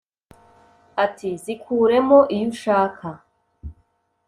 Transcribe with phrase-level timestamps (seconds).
[1.03, 3.07] Ati: Zikure mo iyo ushaka